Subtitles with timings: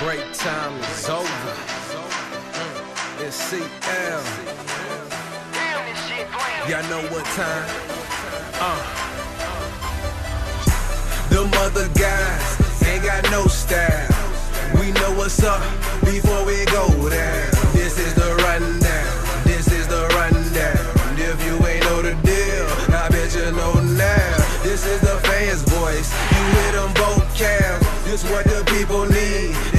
[0.00, 1.26] Break time is over.
[3.24, 4.22] It's CL.
[6.68, 7.68] Y'all know what time?
[8.60, 8.82] Uh.
[11.30, 14.08] Them other guys ain't got no style.
[14.78, 15.62] We know what's up
[16.04, 17.50] before we go down.
[17.72, 19.44] This is the rundown.
[19.44, 20.76] This is the rundown.
[21.16, 24.36] If you ain't know the deal, I bet you know now.
[24.62, 26.12] This is the fans' voice.
[26.32, 27.16] You hear them vocals.
[28.06, 29.75] This what the people need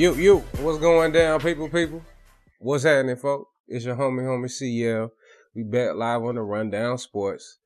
[0.00, 2.02] You, you, what's going down, people, people?
[2.58, 3.50] What's happening, folks?
[3.68, 5.12] It's your homie, homie CL.
[5.54, 7.58] We back live on the Rundown Sports.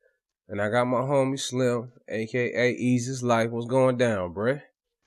[0.49, 3.51] And I got my homie Slim, aka Easy's Life.
[3.51, 4.61] What's going down, bruh?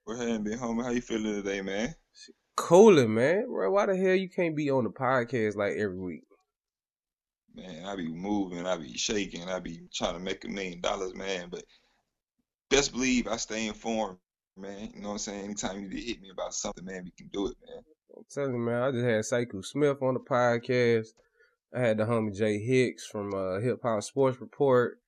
[0.05, 0.83] What's happening, homie?
[0.83, 1.95] How you feeling today, man?
[2.57, 3.45] Cooling, man.
[3.47, 6.25] Bro, why the hell you can't be on the podcast like every week?
[7.55, 11.15] Man, I be moving, I be shaking, I be trying to make a million dollars,
[11.15, 11.49] man.
[11.51, 11.65] But
[12.71, 14.17] best believe I stay informed,
[14.59, 14.91] man.
[14.95, 15.45] You know what I'm saying?
[15.45, 17.83] Anytime you need to hit me about something, man, we can do it, man.
[18.17, 21.09] I'm telling you, man, I just had Seiku Smith on the podcast.
[21.75, 24.99] I had the homie Jay Hicks from uh, Hip Hop Sports Report.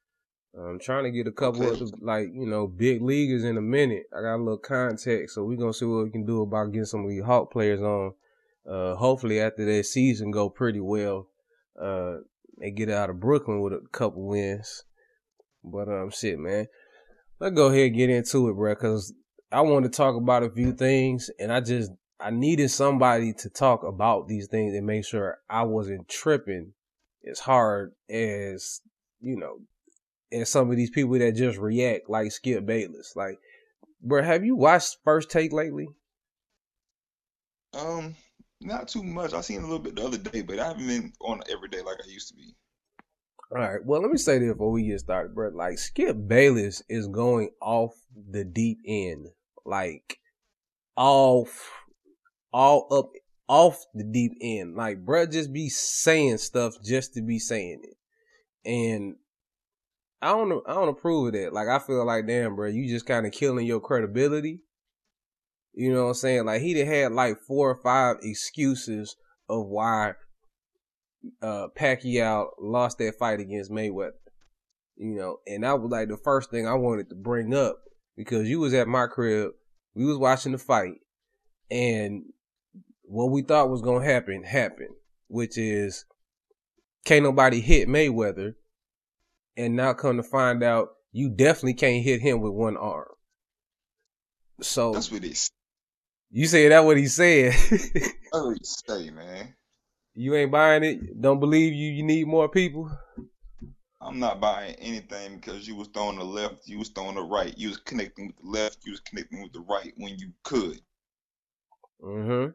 [0.56, 1.80] I'm trying to get a couple Okay.
[1.82, 4.04] of the, like you know big leaguers in a minute.
[4.12, 6.84] I got a little contact, so we gonna see what we can do about getting
[6.86, 8.14] some of these Hawk players on.
[8.68, 11.28] Uh, hopefully after that season go pretty well,
[11.80, 12.16] uh,
[12.58, 14.84] they get out of Brooklyn with a couple wins.
[15.64, 16.66] But um, shit, man,
[17.38, 19.14] let's go ahead and get into it, bro, because
[19.52, 23.48] I wanted to talk about a few things, and I just I needed somebody to
[23.48, 26.72] talk about these things and make sure I wasn't tripping
[27.28, 28.80] as hard as
[29.20, 29.58] you know
[30.32, 33.14] and some of these people that just react like Skip Bayless.
[33.16, 33.38] Like,
[34.02, 35.88] bro, have you watched First Take lately?
[37.74, 38.16] Um,
[38.60, 39.32] not too much.
[39.32, 41.82] I seen a little bit the other day, but I haven't been on every day
[41.82, 42.54] like I used to be.
[43.52, 43.84] All right.
[43.84, 45.50] Well, let me say this before we get started, bro.
[45.50, 47.92] Like, Skip Bayless is going off
[48.30, 49.26] the deep end,
[49.70, 50.18] like
[50.96, 51.70] off,
[52.52, 53.10] all up,
[53.48, 54.74] off the deep end.
[54.76, 59.16] Like, bro, just be saying stuff just to be saying it, and
[60.20, 61.52] I don't, I don't approve of that.
[61.52, 64.60] Like, I feel like, damn, bro, you just kind of killing your credibility.
[65.72, 66.46] You know what I'm saying?
[66.46, 69.16] Like, he had like four or five excuses
[69.48, 70.12] of why
[71.42, 74.12] uh Pacquiao lost that fight against Mayweather.
[74.96, 77.78] You know, and that was like the first thing I wanted to bring up
[78.16, 79.52] because you was at my crib,
[79.94, 80.94] we was watching the fight,
[81.70, 82.24] and
[83.02, 84.94] what we thought was gonna happen happened,
[85.28, 86.04] which is
[87.04, 88.54] can't nobody hit Mayweather,
[89.56, 93.06] and now come to find out you definitely can't hit him with one arm.
[94.60, 95.50] So That's what s-
[96.30, 97.52] you say that what he said.
[97.70, 99.54] they say, man.
[100.14, 101.20] you ain't buying it.
[101.20, 101.88] Don't believe you.
[101.90, 102.90] You need more people.
[104.02, 107.56] I'm not buying anything because you was throwing the left, you was throwing the right,
[107.58, 110.80] you was connecting with the left, you was connecting with the right when you could.
[112.02, 112.50] Mm-hmm.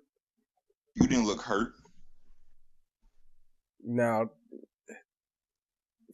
[0.96, 1.74] You didn't look hurt.
[3.84, 4.32] Now,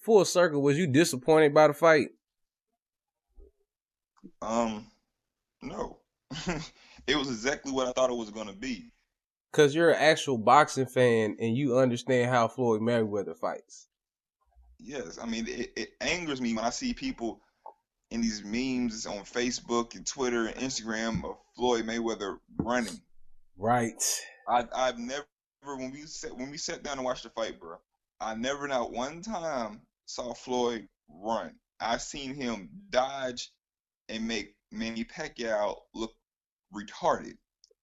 [0.02, 2.10] full circle, was you disappointed by the fight?
[4.42, 4.88] Um,
[5.62, 6.00] no.
[7.08, 8.92] it was exactly what I thought it was gonna be.
[9.54, 13.88] Cause you're an actual boxing fan and you understand how Floyd Mayweather fights.
[14.82, 17.42] Yes, I mean it, it angers me when I see people
[18.10, 23.00] in these memes on Facebook and Twitter and Instagram of Floyd Mayweather running.
[23.58, 24.04] Right.
[24.48, 25.26] I I've never
[25.64, 27.78] when we sat when we sat down and watched the fight, bro.
[28.20, 31.56] I never not one time saw Floyd run.
[31.80, 33.52] I seen him dodge
[34.10, 36.14] and make Manny Pacquiao look
[36.74, 37.38] retarded.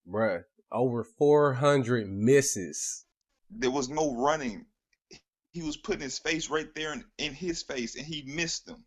[0.09, 0.45] Bruh.
[0.71, 3.07] Over 400 misses.
[3.51, 4.67] There was no running.
[5.51, 8.85] He was putting his face right there in, in his face, and he missed them.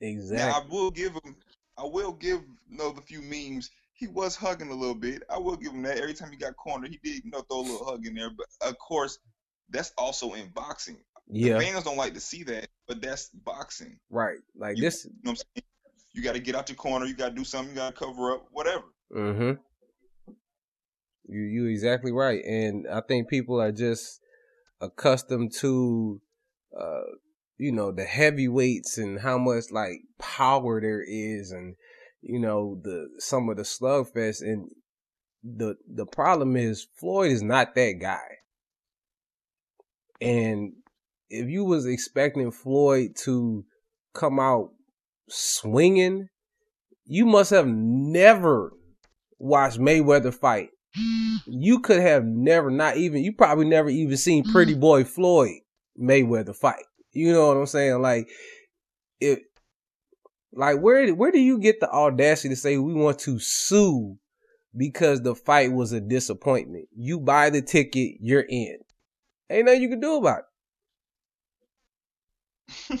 [0.00, 0.46] Exactly.
[0.46, 1.36] Now I will give him,
[1.78, 3.70] I will give you know the few memes.
[3.92, 5.22] He was hugging a little bit.
[5.30, 5.98] I will give him that.
[5.98, 8.30] Every time he got cornered, he did you know throw a little hug in there.
[8.30, 9.18] But of course,
[9.70, 10.98] that's also in boxing.
[11.28, 11.54] Yeah.
[11.54, 13.98] The fans don't like to see that, but that's boxing.
[14.10, 14.38] Right.
[14.54, 15.04] Like You- this.
[15.04, 15.64] You know what I'm saying?
[16.12, 17.04] You got to get out your corner.
[17.04, 17.74] You got to do something.
[17.74, 18.46] You got to cover up.
[18.50, 18.84] Whatever.
[19.14, 19.60] Mm-hmm.
[21.28, 24.20] You you exactly right, and I think people are just
[24.80, 26.20] accustomed to,
[26.78, 27.02] uh,
[27.58, 31.76] you know, the heavyweights and how much like power there is, and
[32.22, 34.70] you know, the some of the slugfest and
[35.42, 38.38] the the problem is Floyd is not that guy.
[40.20, 40.72] And
[41.28, 43.64] if you was expecting Floyd to
[44.14, 44.70] come out
[45.28, 46.28] swinging,
[47.04, 48.72] you must have never
[49.38, 50.70] watched Mayweather fight.
[51.46, 54.52] You could have never, not even, you probably never even seen mm-hmm.
[54.52, 55.60] Pretty Boy Floyd
[56.00, 56.84] Mayweather fight.
[57.12, 58.00] You know what I'm saying?
[58.02, 58.28] Like,
[59.20, 59.40] it,
[60.56, 64.16] like where where do you get the audacity to say we want to sue
[64.76, 66.88] because the fight was a disappointment?
[66.96, 68.78] You buy the ticket, you're in.
[69.50, 70.40] Ain't nothing you can do about
[72.90, 73.00] it.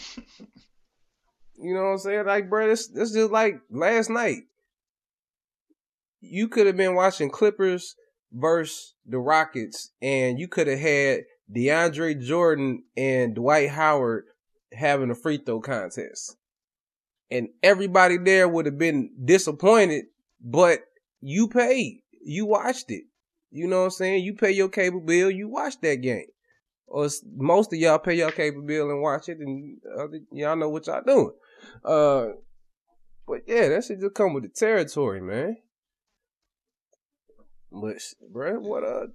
[1.56, 2.26] you know what I'm saying?
[2.26, 4.42] Like, bro, this this just like last night.
[6.30, 7.94] You could have been watching Clippers
[8.32, 11.20] versus the Rockets, and you could have had
[11.54, 14.24] DeAndre Jordan and Dwight Howard
[14.72, 16.36] having a free throw contest
[17.30, 20.06] and everybody there would have been disappointed,
[20.40, 20.80] but
[21.20, 22.02] you paid.
[22.24, 23.04] You watched it.
[23.50, 24.24] You know what I'm saying?
[24.24, 26.26] You pay your cable bill, you watch that game.
[26.86, 29.78] Or most of y'all pay your cable bill and watch it, and
[30.30, 31.32] y'all know what y'all doing.
[31.84, 32.26] Uh,
[33.26, 35.56] but yeah, that should just come with the territory, man.
[37.70, 37.96] But,
[38.32, 39.06] bro, what uh,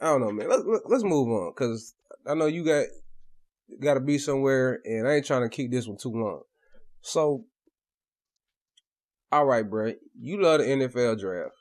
[0.00, 0.48] I don't know, man.
[0.48, 1.94] Let's let's move on because
[2.26, 2.86] I know you got
[3.80, 6.42] got to be somewhere, and I ain't trying to keep this one too long.
[7.02, 7.44] So,
[9.30, 11.54] all right, bro, you love the NFL draft.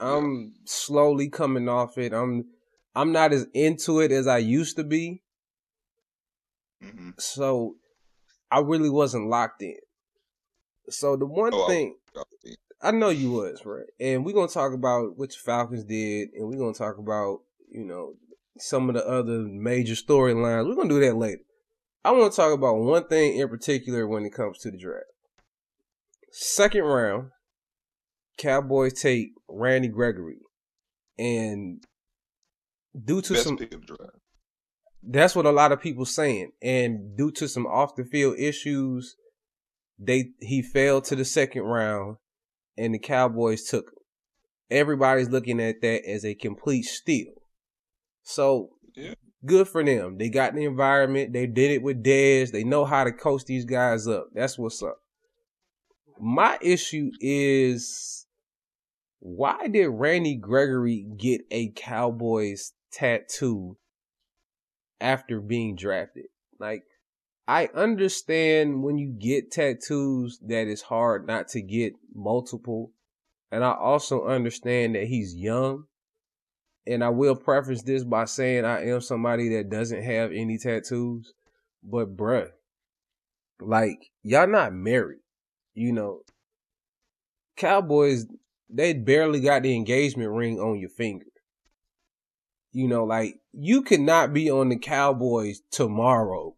[0.00, 2.12] I'm slowly coming off it.
[2.12, 2.46] I'm
[2.94, 5.22] I'm not as into it as I used to be.
[6.82, 7.10] Mm-hmm.
[7.18, 7.76] So,
[8.50, 9.76] I really wasn't locked in.
[10.88, 11.96] So the one oh, thing
[12.82, 16.48] I know you was right, and we're gonna talk about what the Falcons did, and
[16.48, 17.40] we're gonna talk about
[17.70, 18.14] you know
[18.58, 20.68] some of the other major storylines.
[20.68, 21.42] We're gonna do that later.
[22.04, 25.06] I want to talk about one thing in particular when it comes to the draft.
[26.30, 27.30] Second round,
[28.38, 30.38] Cowboys take Randy Gregory,
[31.18, 31.82] and
[33.04, 33.58] due to Best some
[35.08, 39.16] that's what a lot of people saying, and due to some off the field issues,
[39.98, 42.16] they he fell to the second round,
[42.76, 43.92] and the Cowboys took him.
[44.70, 47.32] Everybody's looking at that as a complete steal.
[48.22, 49.14] So yeah.
[49.44, 50.18] good for them.
[50.18, 51.32] They got the environment.
[51.32, 52.50] They did it with Dez.
[52.50, 54.28] They know how to coach these guys up.
[54.34, 54.98] That's what's up.
[56.18, 58.26] My issue is
[59.20, 63.76] why did Randy Gregory get a Cowboys tattoo
[65.00, 66.26] after being drafted?
[66.58, 66.84] Like,
[67.48, 72.92] I understand when you get tattoos that it's hard not to get multiple.
[73.52, 75.84] And I also understand that he's young
[76.86, 81.34] and I will preface this by saying I am somebody that doesn't have any tattoos,
[81.82, 82.48] but bruh,
[83.60, 85.20] like y'all not married,
[85.74, 86.20] you know.
[87.56, 88.26] Cowboys,
[88.68, 91.26] they barely got the engagement ring on your finger.
[92.72, 96.55] You know, like you could not be on the Cowboys tomorrow.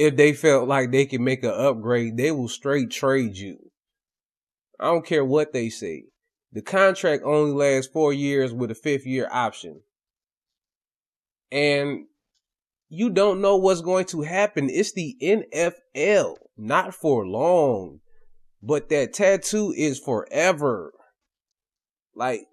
[0.00, 3.58] If they felt like they could make an upgrade, they will straight trade you.
[4.80, 6.04] I don't care what they say.
[6.52, 9.82] The contract only lasts four years with a fifth year option.
[11.52, 12.06] And
[12.88, 14.70] you don't know what's going to happen.
[14.70, 18.00] It's the NFL, not for long.
[18.62, 20.94] But that tattoo is forever.
[22.16, 22.46] Like,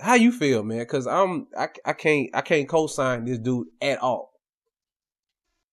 [0.00, 0.78] how you feel, man?
[0.78, 4.37] Because I'm, I, I can't, I can't co-sign this dude at all.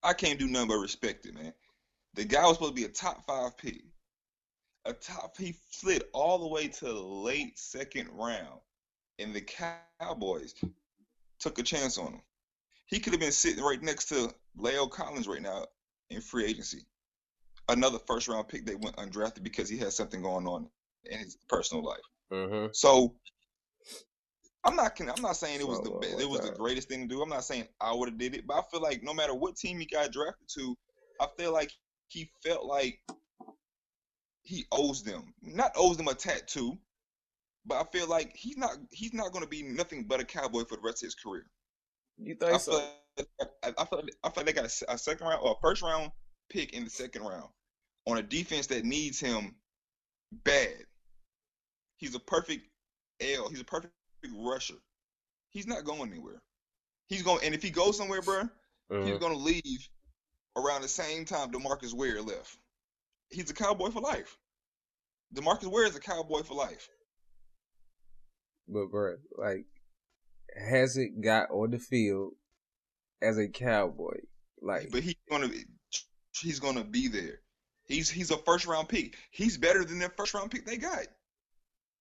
[0.06, 1.54] I can't do nothing but respect it, man.
[2.14, 3.82] The guy was supposed to be a top five pick
[4.86, 8.60] a top he slid all the way to the late second round,
[9.20, 9.46] and the
[10.00, 10.54] Cowboys
[11.40, 12.22] took a chance on him.
[12.86, 15.66] He could have been sitting right next to La'el Collins right now
[16.10, 16.86] in free agency.
[17.68, 20.70] Another first round pick they went undrafted because he had something going on
[21.06, 22.00] in his personal life.
[22.32, 22.68] Mm-hmm.
[22.74, 23.16] So
[24.66, 27.22] I'm not I'm not saying it was the it was the greatest thing to do.
[27.22, 29.56] I'm not saying I would have did it, but I feel like no matter what
[29.56, 30.76] team he got drafted to,
[31.22, 31.72] I feel like
[32.08, 33.00] he felt like
[34.42, 35.34] he owes them.
[35.42, 36.78] Not owes them a tattoo,
[37.66, 40.64] but I feel like he's not he's not going to be nothing but a cowboy
[40.66, 41.46] for the rest of his career.
[42.18, 42.72] You think I so?
[42.72, 42.82] Feel
[43.18, 43.28] like,
[43.64, 45.62] I, I, feel like, I feel like they got a, a second round or a
[45.62, 46.12] first round
[46.50, 47.50] pick in the second round
[48.08, 49.56] on a defense that needs him
[50.32, 50.86] bad.
[51.98, 52.68] He's a perfect
[53.22, 53.50] L.
[53.50, 53.94] He's a perfect
[54.34, 54.76] rusher.
[55.50, 56.42] He's not going anywhere.
[57.08, 59.04] He's going, and if he goes somewhere, bro, uh-huh.
[59.04, 59.88] he's going to leave
[60.58, 62.58] around the same time Demarcus Ware left
[63.30, 64.38] he's a cowboy for life.
[65.34, 66.88] Demarcus Ware is a cowboy for life.
[68.68, 69.66] But bro, like,
[70.70, 72.34] has it got on the field
[73.22, 74.18] as a cowboy?
[74.62, 75.66] Like, but he's gonna be.
[76.40, 77.42] he's gonna be there.
[77.88, 79.16] He's he's a first round pick.
[79.30, 81.06] He's better than their first round pick they got.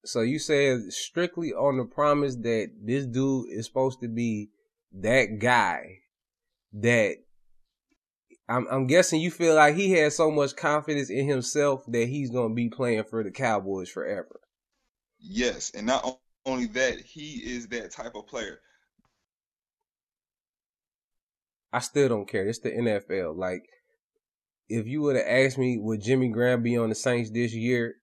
[0.04, 4.50] So you said strictly on the promise that this dude is supposed to be
[4.92, 6.00] that guy
[6.74, 7.16] that
[8.48, 12.30] I'm, I'm guessing you feel like he has so much confidence in himself that he's
[12.30, 14.40] going to be playing for the Cowboys forever.
[15.18, 18.60] Yes, and not only that, he is that type of player.
[21.72, 22.46] I still don't care.
[22.46, 23.36] It's the NFL.
[23.36, 23.62] Like,
[24.68, 27.96] if you would have asked me, would Jimmy Graham be on the Saints this year?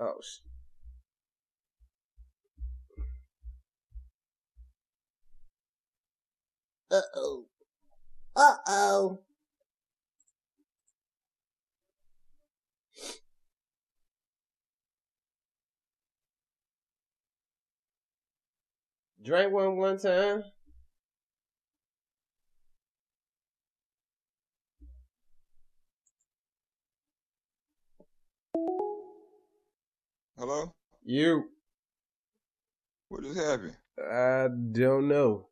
[0.00, 0.18] Oh,
[6.90, 7.44] Uh oh.
[8.34, 9.18] Uh oh.
[19.22, 20.44] Drink one one time.
[30.40, 30.72] Hello?
[31.04, 31.50] You.
[33.10, 33.76] What just happened?
[34.10, 35.48] I don't know.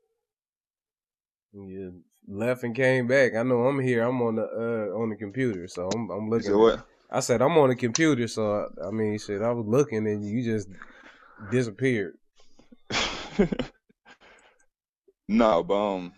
[1.53, 3.35] You left and came back.
[3.35, 4.03] I know I'm here.
[4.03, 6.47] I'm on the uh on the computer, so I'm I'm You looking.
[6.47, 6.87] said what?
[7.11, 9.43] I said I'm on the computer, so I, I mean, shit.
[9.43, 10.71] I was looking and you just
[11.51, 12.15] disappeared.
[15.29, 16.13] no, but um,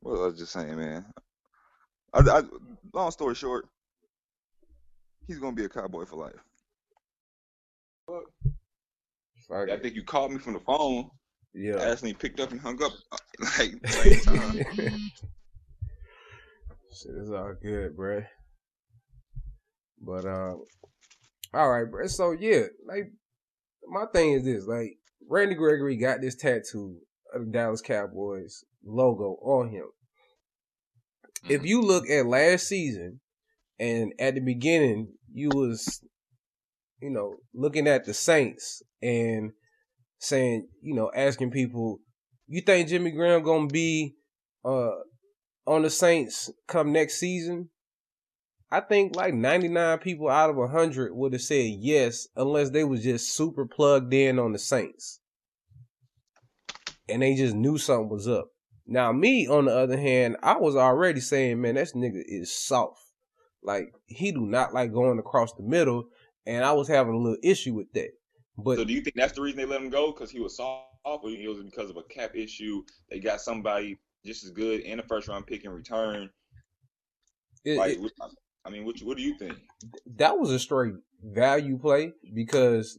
[0.00, 1.06] what was I just saying, man?
[2.12, 2.42] I, I,
[2.92, 3.70] long story short,
[5.26, 6.34] he's gonna be a cowboy for life.
[9.48, 11.10] Fuck I think you called me from the phone,
[11.54, 11.74] Yeah.
[11.76, 14.56] accidentally picked up and hung up, uh, like same time.
[16.94, 18.26] Shit, it's all good, bruh.
[20.00, 20.64] But um,
[21.54, 22.08] all right, bruh.
[22.08, 23.12] So yeah, like
[23.88, 24.96] my thing is this: like
[25.28, 26.98] Randy Gregory got this tattoo
[27.34, 29.86] of the Dallas Cowboys logo on him.
[31.48, 33.20] If you look at last season,
[33.78, 36.00] and at the beginning, you was,
[37.02, 39.50] you know, looking at the Saints and
[40.18, 41.98] saying, you know, asking people,
[42.46, 44.14] you think Jimmy Graham gonna be
[44.64, 44.92] uh
[45.66, 47.68] on the Saints come next season?
[48.70, 53.02] I think like 99 people out of 100 would have said yes unless they was
[53.02, 55.20] just super plugged in on the Saints.
[57.08, 58.46] And they just knew something was up.
[58.86, 63.00] Now me on the other hand, I was already saying, man, this nigga is soft.
[63.62, 66.06] Like he do not like going across the middle
[66.46, 68.10] and I was having a little issue with that.
[68.58, 70.12] But So do you think that's the reason they let him go?
[70.12, 72.82] Because he was soft, or it was because of a cap issue?
[73.10, 76.30] They got somebody just as good and a first round pick in return.
[77.64, 78.12] it- Like, it-
[78.64, 79.58] I mean, what what do you think?
[80.16, 82.98] that was a straight value play because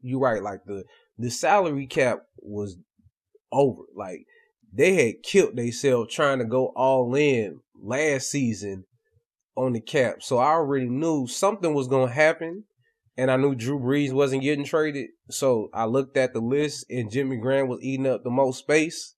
[0.00, 0.42] you're right.
[0.42, 0.84] Like the
[1.18, 2.76] the salary cap was
[3.52, 3.82] over.
[3.94, 4.26] Like
[4.72, 8.84] they had killed themselves trying to go all in last season
[9.56, 10.22] on the cap.
[10.22, 12.64] So I already knew something was gonna happen,
[13.16, 15.10] and I knew Drew Brees wasn't getting traded.
[15.30, 19.14] So I looked at the list, and Jimmy Graham was eating up the most space.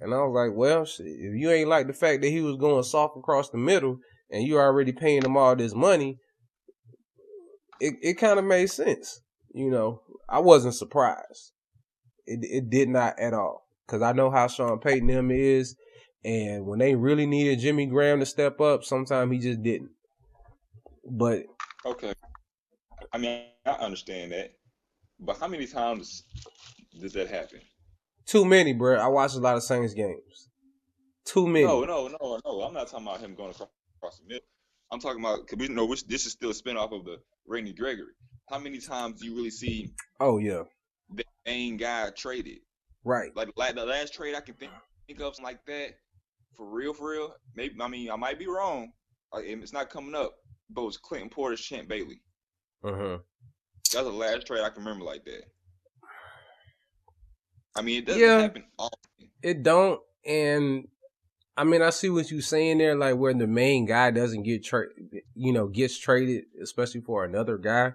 [0.00, 2.82] And I was like, well, if you ain't like the fact that he was going
[2.82, 3.98] soft across the middle,
[4.30, 6.18] and you already paying him all this money,
[7.80, 9.20] it it kind of made sense.
[9.52, 11.52] You know, I wasn't surprised.
[12.26, 15.76] It it did not at all because I know how Sean Payton them is,
[16.24, 19.90] and when they really needed Jimmy Graham to step up, sometimes he just didn't.
[21.08, 21.44] But
[21.86, 22.14] Okay.
[23.14, 24.50] I mean, I understand that,
[25.20, 26.24] but how many times
[27.00, 27.60] does that happen?
[28.26, 28.98] too many, bro.
[28.98, 30.48] I watch a lot of Saints games.
[31.24, 31.64] Too many.
[31.64, 32.62] No, no, no, no.
[32.62, 33.68] I'm not talking about him going across,
[33.98, 34.44] across the middle.
[34.90, 37.72] I'm talking about because we know which this is still a spinoff of the Randy
[37.72, 38.12] Gregory.
[38.50, 40.64] How many times do you really see Oh yeah,
[41.14, 42.58] the main guy traded?
[43.04, 43.34] right.
[43.36, 44.72] Like like the last trade I can think,
[45.06, 45.94] think of something like that.
[46.56, 47.34] For real, for real.
[47.54, 48.92] Maybe I mean I might be wrong.
[49.32, 50.34] Uh, like, it's not coming up,
[50.68, 52.20] but it was Clinton Portis Champ Bailey.
[52.84, 53.18] Uh huh.
[53.92, 55.44] That's the last trade I can remember like that.
[57.76, 58.40] I mean, it doesn't Yeah.
[58.40, 59.30] happen often.
[59.42, 60.88] It don't, and
[61.56, 64.64] I mean, I see what you're saying there, like where the main guy doesn't get
[64.64, 64.88] tra-
[65.34, 67.92] you know, gets traded, especially for another guy.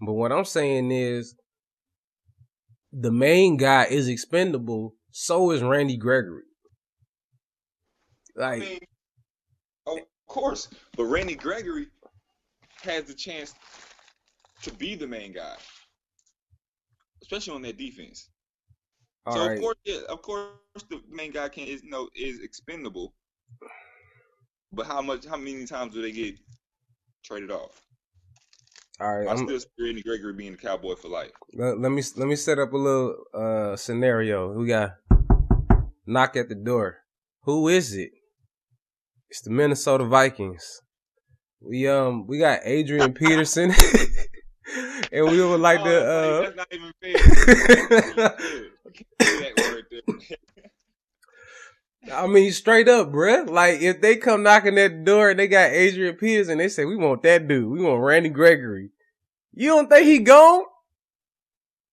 [0.00, 1.34] But what I'm saying is,
[2.92, 4.94] the main guy is expendable.
[5.10, 6.42] So is Randy Gregory.
[8.52, 8.78] I Like, mean,
[9.86, 11.88] of course, but Randy Gregory
[12.82, 13.54] has the chance
[14.62, 15.56] to be the main guy,
[17.22, 18.28] especially on that defense.
[19.26, 20.48] all so right, of course, yeah, of course,
[20.90, 23.14] the main guy can is no is expendable.
[24.72, 25.24] But how much?
[25.26, 26.38] How many times do they get
[27.24, 27.80] traded off?
[29.00, 29.26] all right.
[29.26, 31.30] I I'm- still see Randy Gregory being the cowboy for life.
[31.54, 34.52] let, let me let me set up a little uh scenario.
[34.52, 34.96] We got
[36.06, 36.98] knock at the door.
[37.44, 38.10] Who is it?
[39.30, 40.82] It's the Minnesota Vikings.
[41.60, 43.72] We um we got Adrian Peterson,
[45.12, 46.06] and we would like Oh, to.
[46.10, 47.12] Uh, that's not even fair.
[47.14, 48.70] That's not even fair.
[48.92, 50.02] Can't say that word there.
[52.16, 53.48] I mean, straight up, bruh.
[53.48, 56.84] Like if they come knocking at the door and they got Adrian Peterson, they say
[56.84, 57.70] we want that dude.
[57.70, 58.90] We want Randy Gregory.
[59.54, 60.64] You don't think he gone?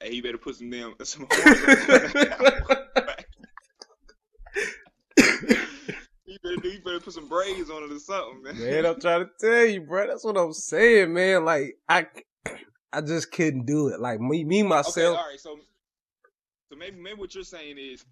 [0.02, 1.28] Hey, you better put some damn some.
[6.28, 6.70] you better do.
[6.70, 8.60] You better put some braids on it or something, man.
[8.60, 10.08] Man, I'm trying to tell you, bro.
[10.08, 11.46] That's what I'm saying, man.
[11.46, 12.08] Like I,
[12.96, 14.00] I just couldn't do it.
[14.00, 14.98] Like me, me myself.
[14.98, 15.40] Okay, all right.
[15.40, 15.60] So,
[16.70, 18.06] so maybe maybe what you're saying is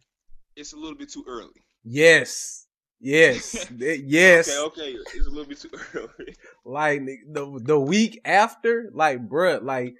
[0.56, 1.52] it's a little bit too early.
[1.84, 2.68] Yes,
[3.00, 4.50] yes, yes.
[4.50, 6.36] Okay, okay, it's a little bit too early.
[6.66, 9.96] Like the the week after, like bruh, like.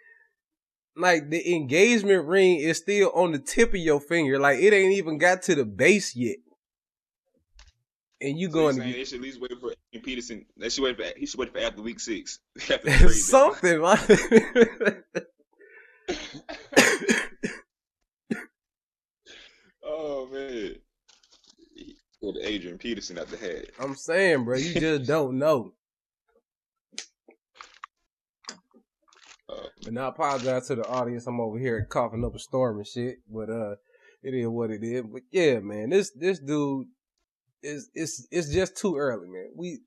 [0.96, 4.38] Like the engagement ring is still on the tip of your finger.
[4.38, 6.38] Like it ain't even got to the base yet.
[8.24, 10.46] And you going to get they should at least wait for Adrian Peterson.
[10.56, 12.40] They should wait for he should wait for after week six.
[12.70, 13.98] After something, man.
[19.84, 20.76] oh man,
[22.22, 23.68] With Adrian Peterson at the head.
[23.80, 25.74] I'm saying, bro, you just don't know.
[29.50, 31.28] Uh, And I apologize to the audience.
[31.28, 33.76] I'm over here coughing up a storm and shit, but uh,
[34.24, 35.04] it is what it is.
[35.04, 36.88] But yeah, man, this this dude
[37.64, 39.50] is it's it's just too early, man.
[39.56, 39.80] We,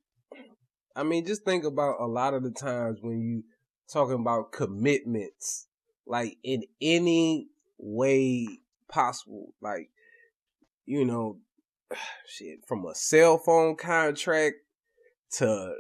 [0.95, 3.45] I mean, just think about a lot of the times when you
[3.93, 5.69] talking about commitments,
[6.07, 8.49] like in any way
[8.89, 9.91] possible, like
[10.87, 11.39] you know,
[12.29, 14.57] shit from a cell phone contract
[15.33, 15.75] to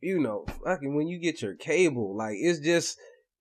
[0.00, 2.98] you know, fucking when you get your cable, like it's just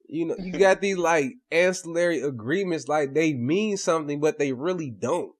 [0.08, 4.90] you know, you got these like ancillary agreements like they mean something, but they really
[4.90, 5.32] don't.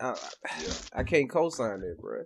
[0.00, 0.16] I,
[0.62, 0.72] Yeah.
[0.94, 2.22] I can't co-sign that, bro.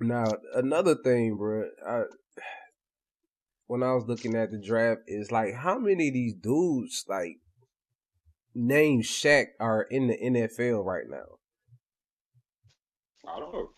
[0.00, 1.68] Now another thing, bro.
[1.86, 2.02] I,
[3.66, 7.38] when I was looking at the draft, is like how many of these dudes like
[8.54, 11.38] named Shaq are in the NFL right now?
[13.26, 13.68] I don't know.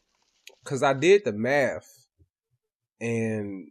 [0.64, 1.86] Cause I did the math,
[3.00, 3.68] and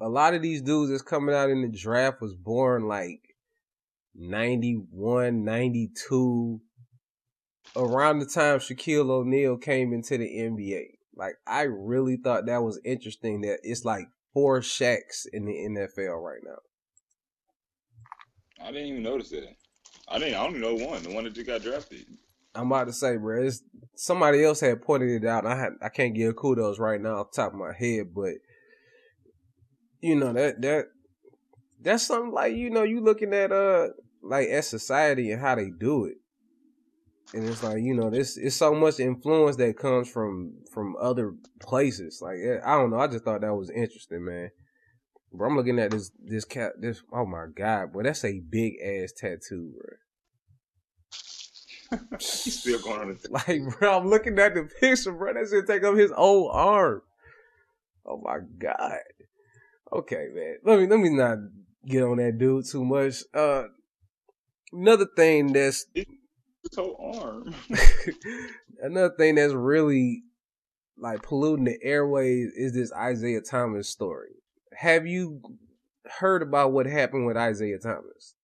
[0.00, 3.20] a lot of these dudes that's coming out in the draft was born like
[4.14, 6.60] 91, 92,
[7.76, 10.84] around the time Shaquille O'Neal came into the NBA.
[11.16, 16.22] Like I really thought that was interesting that it's like four Shaqs in the NFL
[16.22, 16.58] right now.
[18.62, 19.56] I didn't even notice that.
[20.08, 20.34] I didn't.
[20.34, 21.02] I only know one.
[21.02, 22.06] The one that just got drafted.
[22.54, 23.62] I'm about to say, bro, it's,
[23.94, 25.46] somebody else had pointed it out.
[25.46, 28.34] I had, I can't give kudos right now off the top of my head, but
[30.00, 30.86] you know that that
[31.82, 33.88] that's something like you know you looking at uh
[34.22, 36.18] like at society and how they do it,
[37.34, 41.34] and it's like you know this it's so much influence that comes from from other
[41.60, 42.20] places.
[42.22, 44.50] Like eh, I don't know, I just thought that was interesting, man.
[45.32, 48.74] Bro, I'm looking at this this cat this oh my god, boy, that's a big
[48.82, 49.96] ass tattoo, bro.
[52.18, 53.08] He's still going on.
[53.08, 55.34] The Like, bro, I'm looking at the picture, bro.
[55.34, 57.02] That should take up his whole arm.
[58.06, 58.98] Oh my god.
[59.92, 60.56] Okay, man.
[60.64, 61.38] Let me let me not
[61.86, 63.22] get on that dude too much.
[63.34, 63.64] Uh,
[64.72, 65.86] another thing that's
[66.76, 67.54] whole arm.
[68.82, 70.22] another thing that's really
[70.98, 74.30] like polluting the airways is this Isaiah Thomas story.
[74.76, 75.40] Have you
[76.18, 78.34] heard about what happened with Isaiah Thomas?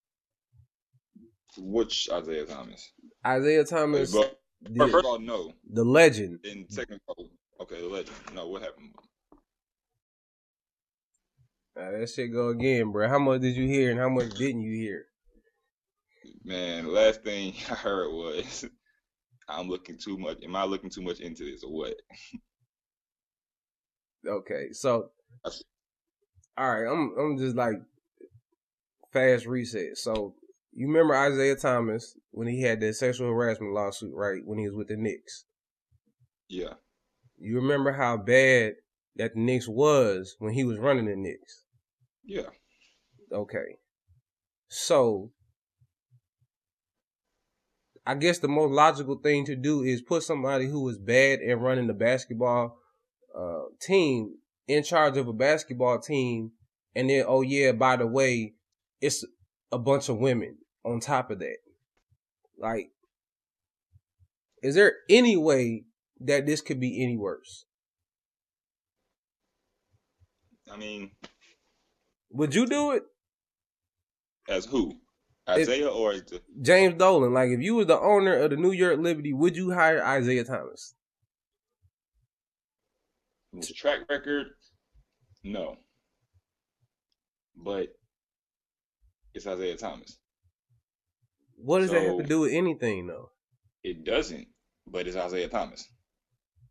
[1.59, 2.92] Which Isaiah Thomas?
[3.27, 5.53] Isaiah Thomas, But the, first of all, no.
[5.70, 6.40] the legend.
[6.44, 7.16] And second of
[7.62, 8.16] okay, the legend.
[8.35, 8.92] No, what happened?
[11.77, 13.07] That shit go again, bro.
[13.07, 15.05] How much did you hear and how much didn't you hear?
[16.43, 18.65] Man, last thing I heard was,
[19.47, 20.39] "I'm looking too much.
[20.43, 21.95] Am I looking too much into this or what?"
[24.27, 25.11] Okay, so
[26.57, 27.77] all right, I'm I'm just like
[29.12, 29.99] fast reset.
[29.99, 30.35] So
[30.73, 34.41] you remember Isaiah Thomas when he had that sexual harassment lawsuit, right?
[34.45, 35.45] When he was with the Knicks.
[36.49, 36.75] Yeah,
[37.39, 38.75] You remember how bad
[39.17, 41.65] that the Knicks was when he was running the Knicks.
[42.27, 42.51] Yeah.
[43.33, 43.79] Okay.
[44.69, 45.31] So
[48.05, 51.59] I guess the most logical thing to do is put somebody who is bad at
[51.59, 52.79] running the basketball
[53.37, 54.37] uh, team
[54.69, 56.53] in charge of a basketball team,
[56.95, 58.55] and then oh yeah, by the way,
[59.01, 59.25] it's
[59.73, 61.57] a bunch of women on top of that.
[62.59, 62.91] Like,
[64.62, 65.85] is there any way
[66.21, 67.67] that this could be any worse?
[70.73, 71.11] I mean,
[72.37, 73.03] Would you do it?
[74.49, 74.92] as who?
[75.49, 77.33] Isaiah or the, James Dolan.
[77.33, 80.44] Like, if you was the owner of the New York Liberty, would you hire Isaiah
[80.44, 80.94] Thomas?
[83.55, 84.49] his track record?
[85.44, 85.77] No.
[87.57, 87.88] But
[89.35, 90.18] it's Isaiah Thomas.
[91.57, 93.31] What does that have to do with anything, though?
[93.83, 94.49] It doesn't,
[94.87, 95.88] but it's Isaiah Thomas.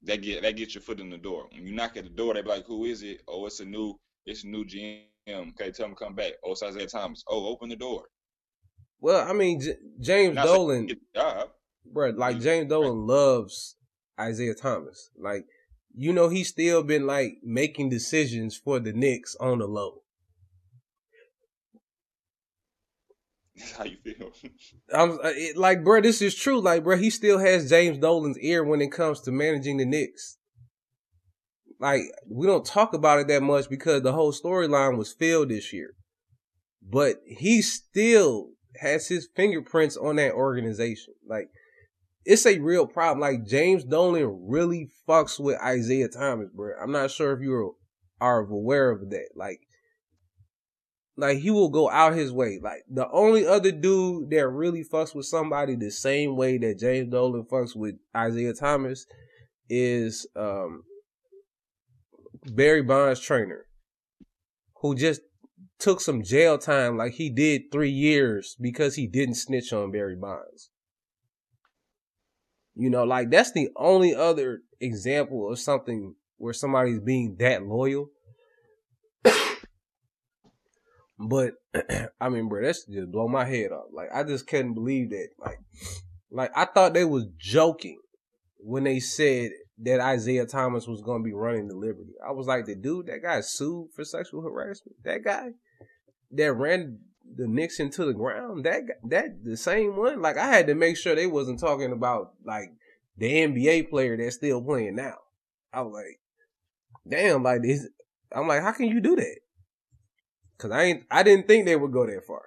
[0.03, 1.47] That get that gets your foot in the door.
[1.51, 3.21] When you knock at the door, they be like, "Who is it?
[3.27, 3.95] Oh, it's a new,
[4.27, 5.05] it's a new GM.
[5.27, 6.33] Okay, tell him to come back.
[6.43, 7.23] Oh, it's Isaiah Thomas.
[7.27, 8.03] Oh, open the door.
[8.99, 11.49] Well, I mean, J- James Not Dolan, job.
[11.85, 13.75] bro, like James Dolan loves
[14.19, 15.09] Isaiah Thomas.
[15.17, 15.45] Like,
[15.95, 20.03] you know, he's still been like making decisions for the Knicks on the low.
[23.55, 24.31] That's how you feel.
[24.93, 26.61] I'm uh, it, like, bro, this is true.
[26.61, 30.37] Like, bro, he still has James Dolan's ear when it comes to managing the Knicks.
[31.79, 35.73] Like, we don't talk about it that much because the whole storyline was filled this
[35.73, 35.93] year.
[36.81, 41.13] But he still has his fingerprints on that organization.
[41.27, 41.49] Like,
[42.23, 43.19] it's a real problem.
[43.19, 46.73] Like, James Dolan really fucks with Isaiah Thomas, bro.
[46.81, 47.75] I'm not sure if you
[48.21, 49.29] are aware of that.
[49.35, 49.59] Like,
[51.17, 52.59] like he will go out his way.
[52.61, 57.09] Like the only other dude that really fucks with somebody the same way that James
[57.09, 59.05] Dolan fucks with Isaiah Thomas
[59.69, 60.83] is um
[62.45, 63.65] Barry Bonds trainer,
[64.81, 65.21] who just
[65.79, 70.15] took some jail time like he did three years because he didn't snitch on Barry
[70.15, 70.69] Bonds.
[72.75, 78.09] You know, like that's the only other example of something where somebody's being that loyal.
[81.17, 81.53] But
[82.19, 83.85] I mean, bro, that's just blow my head off.
[83.93, 85.29] Like I just couldn't believe that.
[85.39, 85.59] Like,
[86.29, 88.01] like I thought they was joking
[88.57, 92.13] when they said that Isaiah Thomas was gonna be running the Liberty.
[92.25, 95.49] I was like, the dude that got sued for sexual harassment, that guy
[96.31, 96.99] that ran
[97.35, 100.21] the Knicks into the ground, that that the same one.
[100.21, 102.71] Like I had to make sure they wasn't talking about like
[103.17, 105.15] the NBA player that's still playing now.
[105.73, 106.19] I was like,
[107.07, 107.87] damn, like this.
[108.31, 109.37] I'm like, how can you do that?
[110.57, 112.43] Cause I ain't, I didn't think they would go that far.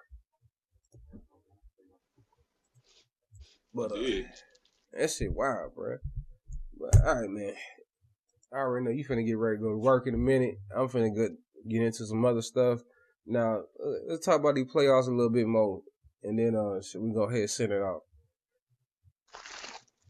[3.74, 4.22] But uh,
[4.92, 5.98] that shit wild, bro.
[6.78, 7.54] But all right, man.
[8.52, 10.56] I already know you finna get ready to go to work in a minute.
[10.74, 11.28] I'm finna go
[11.68, 12.80] get into some other stuff.
[13.26, 15.82] Now uh, let's talk about these playoffs a little bit more,
[16.22, 18.02] and then uh, should we go ahead and send it off?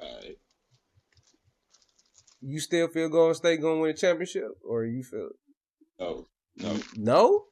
[0.01, 0.37] Alright.
[2.41, 5.31] You still feel Golden State gonna win a championship, or you feel
[5.99, 6.29] No.
[6.57, 6.81] No.
[6.97, 7.45] no?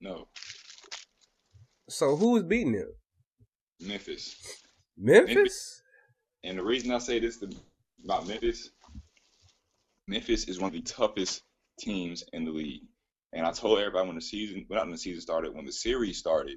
[0.00, 0.28] No.
[1.88, 2.92] So who is beating them?
[3.80, 4.36] Memphis.
[4.96, 5.82] Memphis.
[6.44, 7.50] And the reason I say this to-
[8.04, 8.70] about Memphis,
[10.06, 11.42] Memphis is one of the toughest
[11.78, 12.82] teams in the league.
[13.32, 15.72] And I told everybody when the season, well, not when the season started, when the
[15.72, 16.56] series started,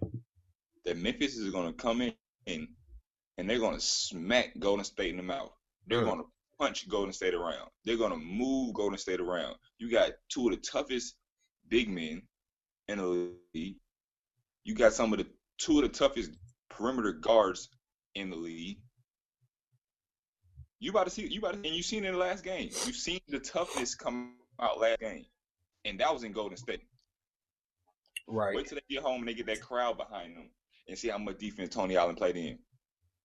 [0.86, 2.14] that Memphis is going to come in
[2.48, 2.68] and
[3.38, 5.52] and they're going to smack Golden State in the mouth.
[5.88, 6.28] They're going to
[6.60, 7.70] punch Golden State around.
[7.84, 9.56] They're going to move Golden State around.
[9.80, 11.16] You got two of the toughest
[11.68, 12.22] big men
[12.88, 13.78] in the league.
[14.64, 15.26] You got some of the
[15.58, 16.32] two of the toughest
[16.70, 17.70] perimeter guards
[18.16, 18.78] in the league.
[20.84, 22.70] You about to see you about to, and you seen it in the last game.
[22.86, 25.24] You've seen the toughness come out last game,
[25.86, 26.82] and that was in Golden State.
[28.28, 28.54] Right.
[28.54, 30.50] Wait till they get home and they get that crowd behind them,
[30.90, 32.60] and see how much defense Tony Allen played in.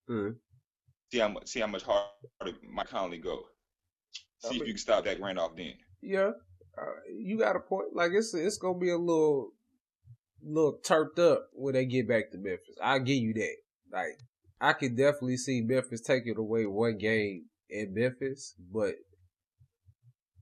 [0.09, 0.37] Mm.
[1.11, 3.41] See how much see how much harder Mike Conley go.
[4.45, 5.75] I See if you can stop Zach Randolph then.
[6.01, 6.31] Yeah,
[6.81, 7.89] uh, you got a point.
[7.93, 9.51] Like it's it's gonna be a little,
[10.45, 12.79] little turfed up when they get back to Memphis.
[12.81, 13.57] I'll give you that.
[13.93, 14.21] Like
[14.61, 18.95] I could definitely see Memphis taking away one game in Memphis, but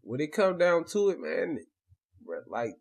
[0.03, 1.59] when it come down to it, man,
[2.49, 2.75] like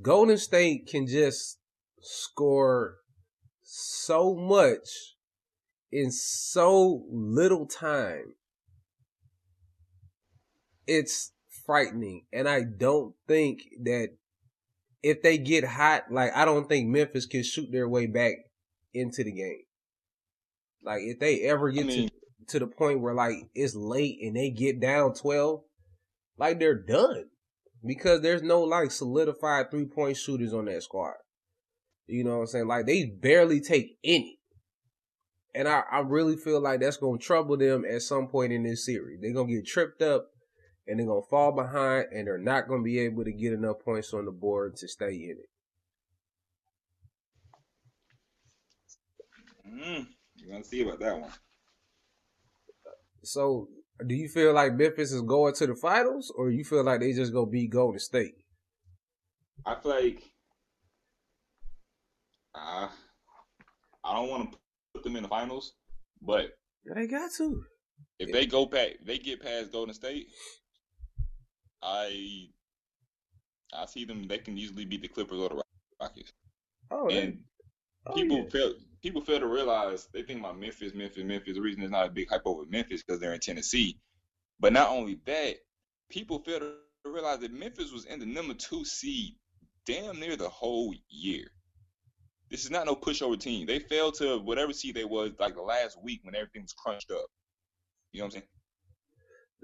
[0.00, 1.58] Golden State can just
[2.00, 2.96] score
[3.62, 5.16] so much
[5.92, 8.34] in so little time
[10.86, 11.32] it's
[11.66, 12.26] frightening.
[12.32, 14.10] And I don't think that
[15.02, 18.34] if they get hot, like I don't think Memphis can shoot their way back
[18.94, 19.64] into the game.
[20.82, 22.14] Like if they ever get mean- to
[22.46, 25.62] to the point where like it's late and they get down twelve,
[26.38, 27.24] like they're done.
[27.86, 31.14] Because there's no like solidified three point shooters on that squad.
[32.06, 32.66] You know what I'm saying?
[32.68, 34.38] Like they barely take any.
[35.54, 38.84] And I, I really feel like that's gonna trouble them at some point in this
[38.86, 39.20] series.
[39.20, 40.26] They're gonna get tripped up
[40.86, 44.12] and they're gonna fall behind and they're not gonna be able to get enough points
[44.12, 45.48] on the board to stay in it.
[49.74, 50.06] Mm,
[50.36, 51.32] you're gonna see about that one.
[53.22, 53.68] So
[54.06, 57.12] do you feel like Memphis is going to the finals or you feel like they
[57.12, 58.34] just gonna beat Golden State?
[59.66, 60.22] I feel like
[62.54, 62.88] I
[64.04, 64.58] I don't want to
[64.94, 65.74] put them in the finals,
[66.20, 66.52] but
[66.84, 67.64] They got to.
[68.18, 70.28] if they go back, they get past Golden State.
[71.82, 72.48] I
[73.72, 74.26] I see them.
[74.28, 75.62] They can easily beat the Clippers or the
[76.00, 76.32] Rockets.
[76.90, 77.44] Oh, they, And
[78.06, 78.48] oh, people yeah.
[79.04, 81.56] People fail to realize they think about Memphis, Memphis, Memphis.
[81.56, 83.98] The reason there's not a big hype over Memphis because they're in Tennessee.
[84.58, 85.56] But not only that,
[86.08, 89.34] people fail to realize that Memphis was in the number two seed
[89.84, 91.44] damn near the whole year.
[92.50, 93.66] This is not no pushover team.
[93.66, 97.10] They fell to whatever seed they was like the last week when everything was crunched
[97.10, 97.26] up.
[98.12, 98.48] You know what I'm saying?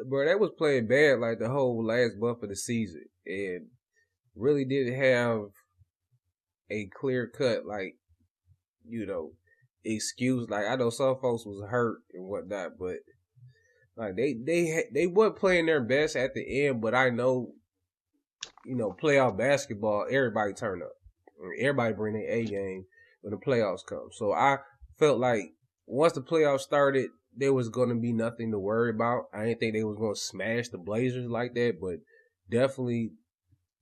[0.07, 3.69] bro, they was playing bad like the whole last month of the season, and
[4.37, 5.45] really didn't have
[6.71, 7.97] a clear cut like
[8.91, 9.33] you know
[9.85, 10.49] excuse.
[10.49, 12.97] Like I know some folks was hurt and whatnot, but
[13.97, 16.81] like they they they weren't playing their best at the end.
[16.81, 17.53] But I know
[18.65, 20.93] you know playoff basketball, everybody turn up,
[21.59, 22.85] everybody bring their A game
[23.23, 24.09] when the playoffs come.
[24.13, 24.59] So I
[24.99, 25.55] felt like
[25.87, 29.25] once the playoffs started, there was to be nothing to worry about.
[29.33, 31.99] I didn't think they was to smash the Blazers like that, but
[32.51, 33.13] definitely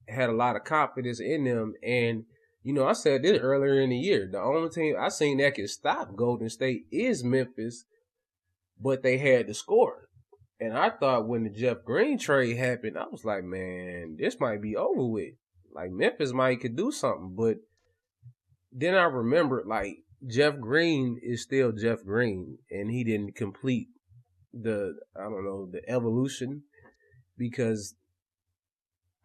[0.08, 1.74] had a lot of confidence in them.
[1.82, 2.24] And
[2.62, 4.28] you know, I said this earlier in the year.
[4.30, 7.84] The only team I seen that could stop Golden State is Memphis,
[8.80, 10.08] but they had to score.
[10.60, 14.60] And I thought when the Jeff Green trade happened, I was like, man, this might
[14.60, 15.34] be over with.
[15.72, 17.58] Like Memphis might could do something, but
[18.72, 23.88] then I remembered like Jeff Green is still Jeff Green, and he didn't complete
[24.52, 26.62] the I don't know the evolution
[27.36, 27.94] because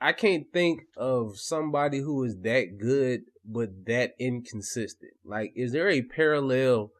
[0.03, 5.13] I can't think of somebody who is that good but that inconsistent.
[5.23, 6.91] Like, is there a parallel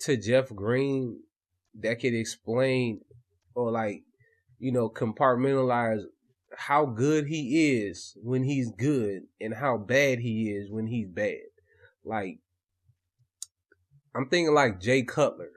[0.00, 1.20] to Jeff Green
[1.80, 3.02] that could explain
[3.54, 4.02] or like
[4.58, 6.02] you know compartmentalize
[6.58, 11.46] how good he is when he's good and how bad he is when he's bad?
[12.04, 12.40] Like,
[14.16, 15.52] I'm thinking like Jay Cutler.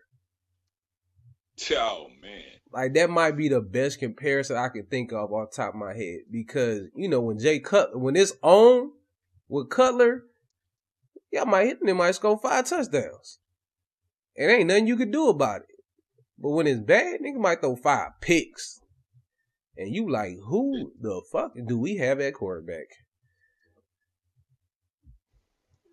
[1.72, 2.49] Oh man.
[2.72, 5.96] Like that might be the best comparison I can think of off top of my
[5.96, 8.92] head because you know when Jay Cutler when it's on
[9.48, 10.24] with Cutler,
[11.32, 13.40] y'all might hit him, might score five touchdowns.
[14.36, 15.68] It ain't nothing you could do about it.
[16.38, 18.80] But when it's bad, nigga might throw five picks,
[19.76, 22.88] and you like who the fuck do we have at quarterback?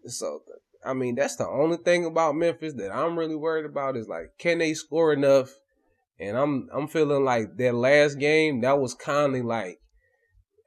[0.05, 0.43] So
[0.85, 4.33] I mean that's the only thing about Memphis that I'm really worried about is like
[4.39, 5.55] can they score enough
[6.19, 9.81] and I'm I'm feeling like that last game that was kindly like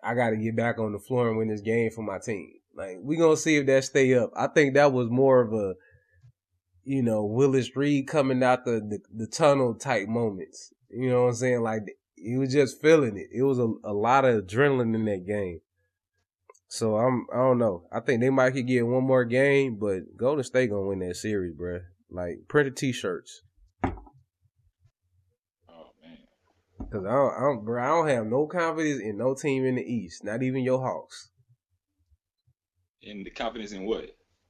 [0.04, 2.54] I got to get back on the floor and win this game for my team.
[2.76, 4.32] Like we gonna see if that stay up.
[4.36, 5.76] I think that was more of a
[6.84, 10.74] you know Willis Reed coming out the the, the tunnel type moments.
[10.90, 11.62] You know what I'm saying?
[11.62, 11.84] Like
[12.16, 13.28] he was just feeling it.
[13.34, 15.62] It was a, a lot of adrenaline in that game.
[16.68, 17.86] So I'm I don't know.
[17.92, 21.16] I think they might could get one more game, but Golden State gonna win that
[21.16, 21.82] series, bruh.
[22.12, 23.42] Like printed T-shirts.
[23.84, 23.92] Oh
[26.02, 26.18] man.
[26.92, 29.76] Cause I don't, I don't, bro, I don't have no confidence in no team in
[29.76, 31.30] the East, not even your Hawks,
[33.08, 34.04] And the confidence in what?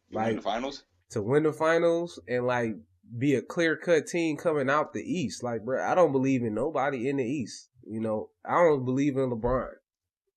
[0.10, 0.84] You win Like- the finals?
[1.12, 2.76] to win the finals and like
[3.18, 5.42] be a clear cut team coming out the East.
[5.44, 7.70] Like, bro, I don't believe in nobody in the East.
[7.84, 9.72] You know, I don't believe in LeBron.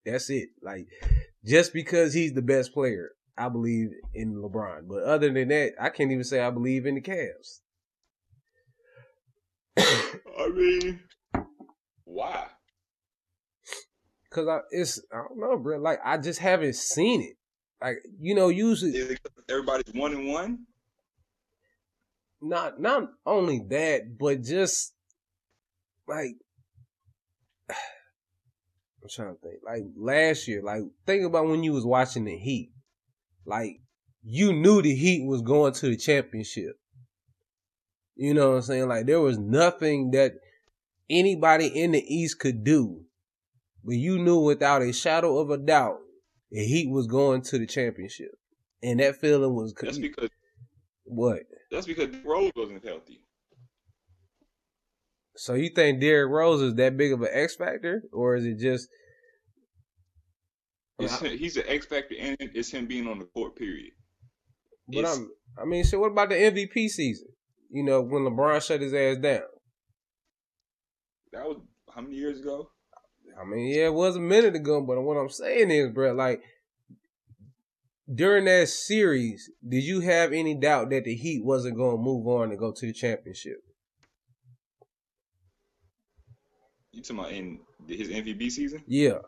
[0.07, 0.49] That's it.
[0.63, 0.87] Like,
[1.45, 4.89] just because he's the best player, I believe in LeBron.
[4.89, 7.61] But other than that, I can't even say I believe in the Cavs.
[9.77, 11.01] I mean,
[12.13, 12.47] why?
[14.31, 15.79] Cause I, it's I don't know, bro.
[15.79, 17.37] Like, I just haven't seen it.
[17.83, 20.67] Like, you know, usually Is it 'cause everybody's one and one?
[22.41, 24.95] not not only that, but just
[26.09, 26.35] like
[27.71, 29.61] I'm trying to think.
[29.65, 32.71] Like last year, like think about when you was watching the Heat.
[33.45, 33.81] Like
[34.23, 36.77] you knew the Heat was going to the championship.
[38.15, 38.89] You know what I'm saying?
[38.89, 40.33] Like there was nothing that
[41.13, 43.05] anybody in the East could do.
[43.85, 45.99] But you knew without a shadow of a doubt
[46.51, 48.31] the Heat was going to the championship.
[48.83, 50.31] And that feeling was That's because
[51.05, 51.41] what?
[51.71, 53.21] that's because Rose wasn't healthy.
[55.37, 58.59] So you think Derrick Rose is that big of an X factor, or is it
[58.59, 58.89] just?
[60.99, 63.57] He's an X factor, and it's him being on the court.
[63.57, 63.93] Period.
[64.89, 67.29] But It's- I'm, I mean, so what about the MVP season?
[67.71, 69.43] You know, when LeBron shut his ass down.
[71.33, 71.59] That was
[71.95, 72.71] how many years ago?
[73.41, 76.43] I mean, yeah, it was a minute ago, but what I'm saying is, bro, like
[78.13, 82.27] during that series, did you have any doubt that the Heat wasn't going to move
[82.29, 83.63] on and go to the championship?
[86.93, 88.85] You talking about in his MVP season?
[88.87, 89.19] Yeah,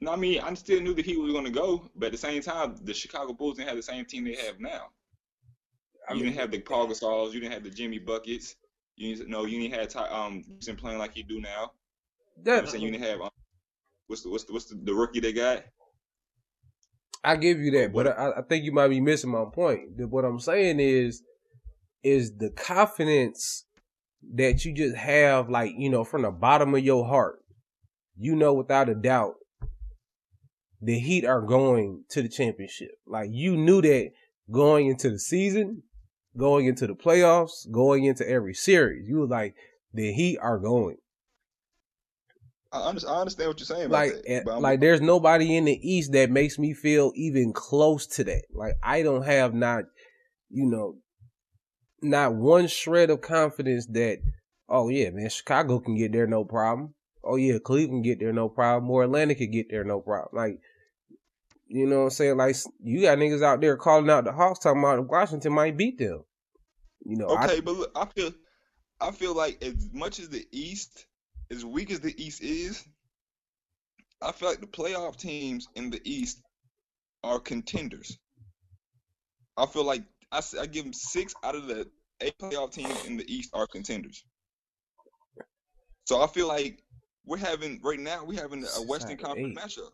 [0.00, 2.18] No, I mean I still knew that he was going to go, but at the
[2.18, 4.92] same time, the Chicago Bulls didn't have the same team they have now.
[6.08, 8.56] I you mean, didn't have the Paul Gasols, you didn't have the Jimmy buckets.
[8.96, 11.72] You no, you didn't have Ty, um Houston playing like you do now.
[12.38, 13.30] You know I'm saying you didn't have um,
[14.06, 15.64] what's the what's the what's the, the rookie they got?
[17.24, 19.80] I give you that, But but I, I think you might be missing my point.
[19.96, 21.22] What I'm saying is,
[22.04, 23.64] is the confidence
[24.34, 27.40] that you just have, like you know, from the bottom of your heart,
[28.16, 29.34] you know, without a doubt,
[30.80, 32.92] the Heat are going to the championship.
[33.06, 34.10] Like you knew that
[34.50, 35.82] going into the season,
[36.36, 39.08] going into the playoffs, going into every series.
[39.08, 39.54] You were like,
[39.92, 40.96] the Heat are going.
[42.72, 44.26] I, understand what you're saying like that.
[44.28, 48.06] and- but I'm- like there's nobody in the east that makes me feel even close
[48.08, 49.84] to that like i don't have not
[50.50, 50.96] you know
[52.02, 54.18] not one shred of confidence that
[54.68, 56.92] oh yeah man chicago can get there no problem
[57.24, 60.58] oh yeah cleveland get there no problem or atlanta can get there no problem like
[61.68, 64.60] you know what i'm saying like you got niggas out there calling out the hawks
[64.60, 66.24] talking about washington might beat them
[67.04, 68.32] you know Okay, I, but look, I feel
[69.00, 71.06] I feel like as much as the East,
[71.50, 72.84] as weak as the East is,
[74.22, 76.40] I feel like the playoff teams in the East
[77.22, 78.18] are contenders.
[79.56, 80.02] I feel like
[80.32, 81.86] I, I give them six out of the
[82.20, 84.24] eight playoff teams in the East are contenders.
[86.04, 86.82] So I feel like
[87.24, 89.80] we're having right now we're having a Western Conference eight.
[89.80, 89.90] matchup.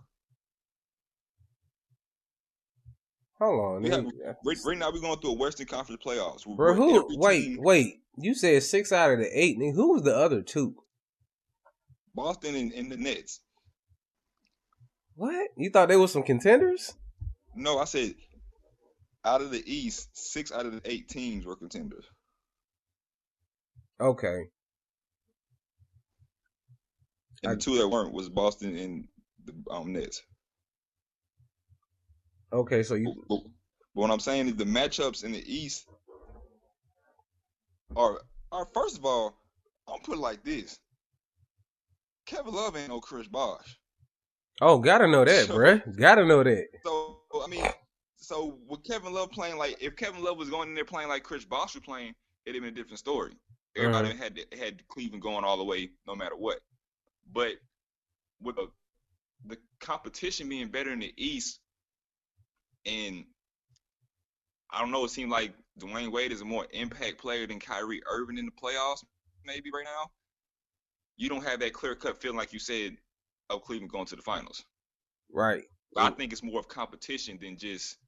[3.42, 4.04] Hold on We have-
[4.44, 6.44] Right, right now we're going through a Western Conference playoffs.
[6.56, 7.16] Bro, who?
[7.18, 7.94] Wait, team- wait.
[8.18, 9.58] You said six out of the eight.
[9.58, 10.74] Nigga, who was the other two?
[12.14, 13.40] Boston and, and the Nets.
[15.14, 15.48] What?
[15.56, 16.94] You thought they were some contenders?
[17.54, 18.14] No, I said
[19.24, 22.04] out of the East, six out of the eight teams were contenders.
[24.00, 24.42] Okay.
[27.42, 29.08] And I- the two that weren't was Boston and
[29.44, 30.22] the um, Nets.
[32.52, 33.50] Okay, so you but- but
[33.94, 35.86] what I'm saying is the matchups in the East
[37.96, 39.36] are are first of all,
[39.88, 40.78] I'm put it like this.
[42.26, 43.78] Kevin Love ain't no Chris Bosh.
[44.60, 45.96] Oh, gotta know that, So- bruh.
[45.98, 46.68] Gotta know that.
[46.84, 47.66] So I mean,
[48.16, 51.22] so with Kevin Love playing like if Kevin Love was going in there playing like
[51.22, 53.34] Chris Bosh was playing, it'd have been a different story.
[53.76, 54.22] Everybody Uh-huh.
[54.22, 56.60] had had Cleveland going all the way, no matter what.
[57.32, 57.56] But
[58.40, 58.70] with the
[59.46, 61.58] the competition being better in the East,
[62.86, 63.24] and
[64.70, 68.02] I don't know, it seemed like Dwyane Wade is a more impact player than Kyrie
[68.10, 69.04] Irving in the playoffs,
[69.44, 70.10] maybe right now.
[71.16, 72.96] You don't have that clear cut feeling like you said
[73.50, 74.64] of Cleveland going to the finals.
[75.30, 75.64] Right.
[75.96, 77.98] I think it's more of competition than just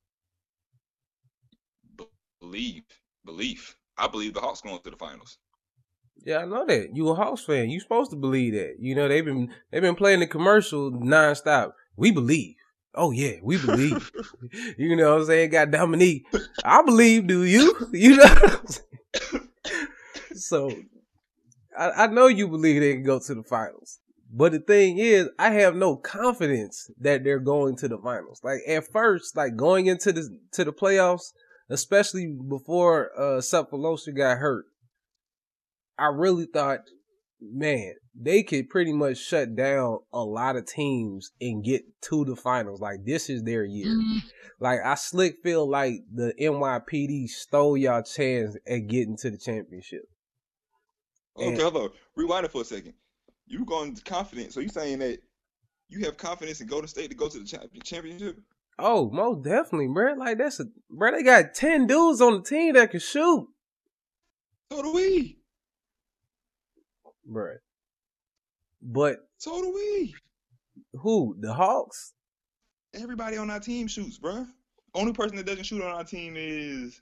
[2.41, 2.83] believe
[3.25, 3.77] belief.
[3.97, 5.39] I believe the Hawks going to the finals.
[6.25, 6.91] Yeah, I know that.
[6.95, 7.71] You a Hawks fan.
[7.71, 8.77] You supposed to believe that.
[8.79, 11.73] You know, they've been they've been playing the commercial nonstop.
[11.97, 12.55] We believe.
[12.95, 14.11] Oh yeah, we believe.
[14.79, 15.51] you know what I'm saying?
[15.51, 16.27] Got Dominique.
[16.65, 17.75] I believe, do you?
[17.93, 19.49] You know what I'm saying?
[20.37, 20.71] So
[21.77, 24.01] I, I know you believe they can go to the finals.
[24.37, 28.41] But the thing is, I have no confidence that they're going to the finals.
[28.43, 31.33] Like at first, like going into the to the playoffs,
[31.71, 34.67] especially before uh Sefolosha got hurt,
[35.99, 36.81] I really thought,
[37.53, 42.37] man, they could pretty much shut down a lot of teams and get to the
[42.37, 42.81] finals.
[42.81, 43.87] Like this is their year.
[43.89, 44.19] Mm-hmm.
[44.61, 50.03] Like I slick feel like the NYPD stole y'all chance at getting to the championship.
[51.37, 51.91] Okay, And- hold on.
[52.17, 52.95] Rewind it for a second.
[53.47, 54.53] You going confident?
[54.53, 55.19] So you saying that
[55.89, 58.39] you have confidence in Golden State to go to the champ- championship?
[58.79, 60.15] Oh, most definitely, bro.
[60.15, 61.13] Like that's a bro.
[61.13, 63.47] They got ten dudes on the team that can shoot,
[64.73, 65.39] So do we.
[67.27, 67.55] Bro.
[68.83, 70.15] But So do we.
[70.93, 71.37] who?
[71.41, 72.13] The Hawks?
[72.95, 74.47] Everybody on our team shoots, bruh.
[74.95, 77.01] Only person that doesn't shoot on our team is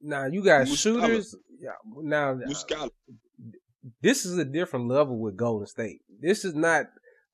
[0.00, 0.76] Now you got Muscala.
[0.76, 1.34] shooters.
[1.60, 1.70] Yeah.
[1.96, 2.90] Now Muscala.
[4.02, 6.00] this is a different level with Golden State.
[6.20, 6.86] This is not.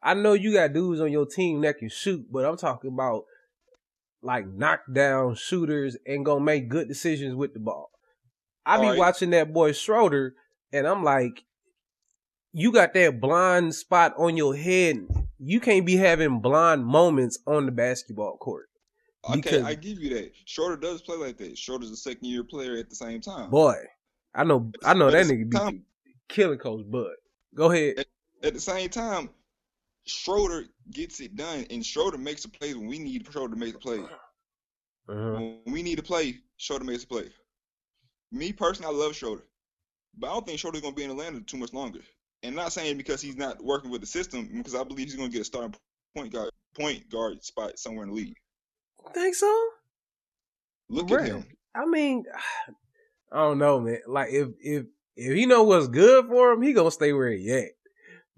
[0.02, 3.24] I know you got dudes on your team that can shoot, but I'm talking about
[4.22, 7.90] like knockdown shooters and gonna make good decisions with the ball.
[8.66, 8.98] I be Alright.
[8.98, 10.34] watching that boy Schroeder,
[10.72, 11.44] and I'm like,
[12.52, 15.06] you got that blind spot on your head.
[15.38, 18.68] You can't be having blind moments on the basketball court,
[19.30, 20.32] Okay, I give you that.
[20.46, 21.56] Schroeder does play like that.
[21.58, 23.50] Schroeder's a second year player at the same time.
[23.50, 23.74] boy.
[24.34, 25.84] I know, I know that nigga be time-
[26.28, 27.14] killing Coach Bud.
[27.54, 28.04] Go ahead.
[28.42, 29.30] At the same time,
[30.06, 33.72] Schroeder gets it done, and Schroeder makes the plays when we need Schroeder to make
[33.74, 33.98] the play.
[34.00, 35.32] Uh-huh.
[35.34, 37.28] When we need to play, Schroeder makes the play.
[38.32, 39.44] Me personally, I love Schroeder,
[40.18, 42.00] but I don't think Schroeder's gonna be in Atlanta too much longer.
[42.42, 45.28] and not saying because he's not working with the system, because I believe he's going
[45.30, 45.74] to get a starting
[46.14, 48.36] point guard point guard spot somewhere in the league.
[49.14, 49.68] Think so?
[50.88, 51.44] Look at him.
[51.74, 52.24] I mean,
[53.32, 54.00] I don't know, man.
[54.06, 54.84] Like if if
[55.16, 57.70] if he know what's good for him, he gonna stay where he at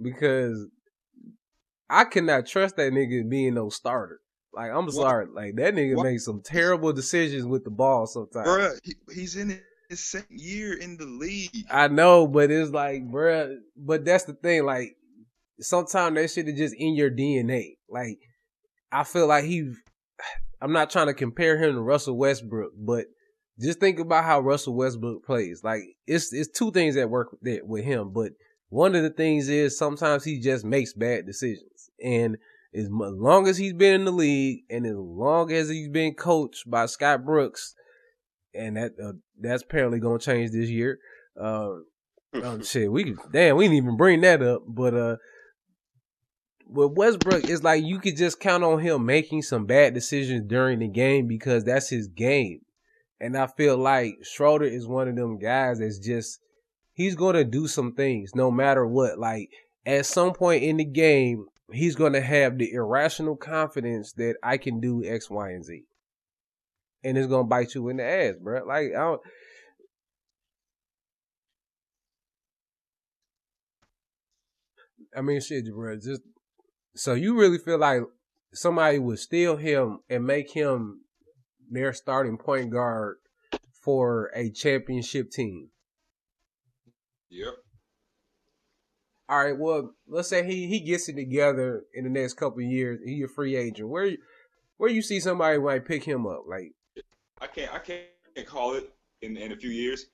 [0.01, 0.67] because
[1.91, 4.21] I cannot trust that nigga being no starter.
[4.55, 8.07] Like I'm Why- sorry, like that nigga why- makes some terrible decisions with the ball
[8.07, 8.47] sometimes.
[8.49, 11.67] Bruh, he, he's in his second year in the league.
[11.71, 14.65] I know, but it's like, bruh, but that's the thing.
[14.65, 14.97] Like,
[15.61, 17.77] sometimes that shit is just in your DNA.
[17.89, 18.19] Like,
[18.93, 19.73] I feel like he,
[20.61, 23.07] I'm not trying to compare him to Russell Westbrook, but
[23.61, 25.63] just think about how Russell Westbrook plays.
[25.65, 28.33] Like, it's it's two things that work that, with him, but
[28.69, 31.91] one of the things is sometimes he just makes bad decisions.
[32.03, 32.37] And
[32.75, 36.71] as long as he's been in the league, and as long as he's been coached
[36.71, 37.75] by Scott Brooks,
[38.59, 40.99] and that uh, that's apparently gonna change this year.
[41.39, 41.71] Uh,
[42.35, 44.63] oh shit, we damn, we didn't even bring that up.
[44.67, 45.17] But uh,
[46.67, 50.81] with Westbrook, it's like you could just count on him making some bad decisions during
[50.81, 52.61] the game because that's his game.
[53.21, 56.41] And I feel like Schroeder is one of them guys that's just
[56.93, 59.19] he's gonna do some things no matter what.
[59.19, 59.51] Like
[59.87, 64.81] at some point in the game, he's gonna have the irrational confidence that I can
[64.81, 65.85] do X, Y, and Z.
[67.05, 68.65] And it's gonna bite you in the ass, bro.
[68.65, 69.21] Like I don't
[75.17, 75.97] I mean, shit, bro.
[75.97, 76.23] Just
[76.95, 78.03] so you really feel like
[78.53, 81.03] somebody would steal him and make him
[81.71, 83.17] their starting point guard
[83.83, 85.71] for a championship team.
[87.31, 87.55] Yep.
[89.29, 92.71] All right, well, let's say he he gets it together in the next couple of
[92.71, 93.01] years.
[93.05, 93.89] He a free agent.
[93.89, 94.13] Where
[94.79, 96.45] where you see somebody might pick him up?
[96.49, 96.73] Like,
[97.41, 100.07] I can't I can't call it in in a few years,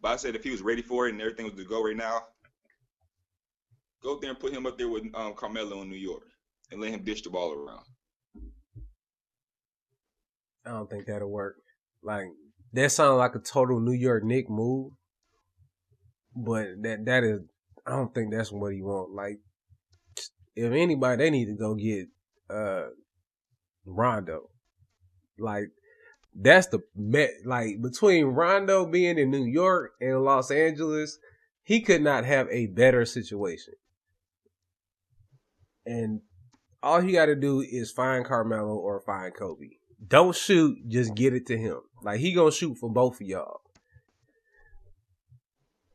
[0.00, 1.96] but I said if he was ready for it and everything was to go right
[1.96, 2.22] now,
[4.02, 6.24] go there and put him up there with um, Carmelo in New York
[6.70, 7.84] and let him dish the ball around.
[10.64, 11.56] I don't think that'll work.
[12.02, 12.26] Like
[12.72, 14.92] that sounds like a total New York Knick move,
[16.34, 17.40] but that that is
[17.86, 19.12] I don't think that's what he want.
[19.12, 19.38] Like
[20.56, 22.08] if anybody, they need to go get
[22.50, 22.86] uh
[23.84, 24.50] Rondo.
[25.38, 25.68] Like
[26.38, 27.30] that's the met.
[27.44, 31.18] Like between Rondo being in New York and Los Angeles,
[31.62, 33.74] he could not have a better situation.
[35.84, 36.20] And
[36.82, 39.70] all he got to do is find Carmelo or find Kobe.
[40.06, 41.80] Don't shoot, just get it to him.
[42.02, 43.60] Like he gonna shoot for both of y'all.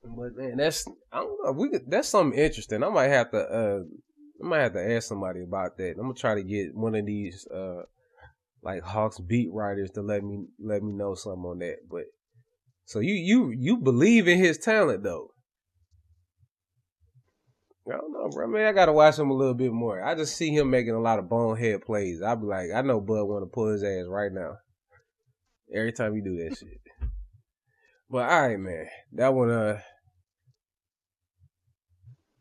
[0.03, 1.51] But man, that's I don't know.
[1.51, 2.83] We could, that's something interesting.
[2.83, 3.79] I might have to uh
[4.43, 5.91] I might have to ask somebody about that.
[5.91, 7.83] I'm gonna try to get one of these uh
[8.63, 11.77] like Hawks beat writers to let me let me know something on that.
[11.89, 12.05] But
[12.85, 15.29] so you you you believe in his talent though.
[17.87, 18.47] I don't know, bro.
[18.47, 20.03] Man, I gotta watch him a little bit more.
[20.03, 22.21] I just see him making a lot of bonehead plays.
[22.21, 24.57] I'll be like, I know Bud want to pull his ass right now.
[25.73, 26.79] Every time you do that shit.
[28.09, 28.87] But all right, man.
[29.13, 29.79] That one, uh,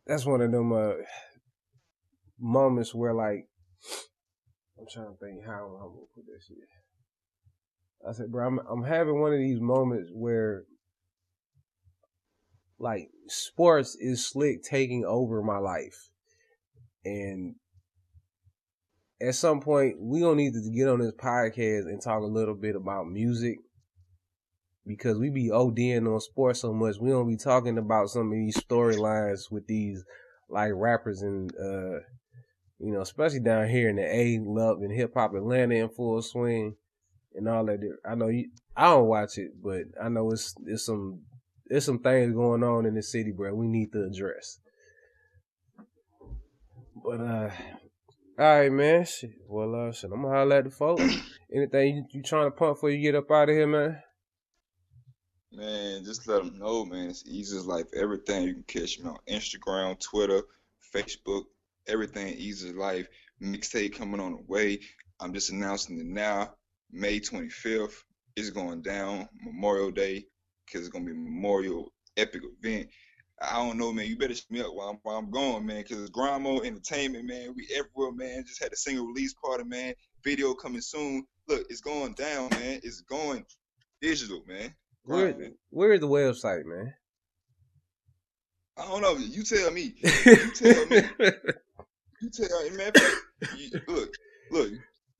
[0.06, 0.94] that's one of them uh
[2.38, 3.46] moments where like
[4.80, 6.56] I'm trying to think how I'm gonna put this shit.
[8.08, 10.64] I said, bro, I'm I'm having one of these moments where
[12.78, 16.08] like sports is slick taking over my life.
[17.04, 17.56] And
[19.20, 22.54] at some point we gonna need to get on this podcast and talk a little
[22.54, 23.58] bit about music.
[24.86, 28.32] Because we be ODing on sports so much, we don't be talking about some of
[28.32, 30.02] these storylines with these
[30.48, 32.00] like rappers and uh
[32.80, 36.22] you know, especially down here in the A love and hip hop Atlanta in full
[36.22, 36.76] swing
[37.34, 37.80] and all that.
[38.04, 41.20] I know you I don't watch it, but I know it's it's some
[41.66, 43.54] there's some things going on in the city, bro.
[43.54, 44.58] We need to address.
[47.04, 47.50] But uh,
[48.38, 49.04] all right, man.
[49.04, 49.32] Shit.
[49.46, 50.10] Well, uh, shit.
[50.10, 51.02] I'm gonna holler at the folks.
[51.54, 54.02] Anything you, you trying to pump for you get up out of here, man?
[55.52, 57.10] Man, just let them know, man.
[57.10, 57.86] It's easy as life.
[57.94, 60.42] Everything you can catch me on Instagram, Twitter,
[60.94, 61.44] Facebook,
[61.90, 63.08] everything easy life.
[63.42, 64.80] Mixtape coming on the way.
[65.20, 66.54] I'm just announcing it now.
[66.90, 67.96] May 25th
[68.36, 70.24] is going down Memorial Day
[70.66, 72.88] because it's gonna be a Memorial epic event.
[73.42, 74.06] I don't know, man.
[74.06, 75.82] You better shut me up while I'm, while I'm going, man.
[75.82, 77.54] Because it's Grimo Entertainment, man.
[77.56, 78.44] We everywhere, man.
[78.46, 79.94] Just had a single release party, man.
[80.22, 81.24] Video coming soon.
[81.48, 82.80] Look, it's going down, man.
[82.82, 83.44] It's going
[84.02, 84.74] digital, man.
[85.04, 85.54] Where man.
[85.70, 86.92] Where's the website, man?
[88.76, 89.16] I don't know.
[89.16, 89.94] You tell me.
[90.26, 91.02] You tell me.
[92.20, 92.92] You tell man.
[93.56, 94.14] You, look,
[94.50, 94.72] look,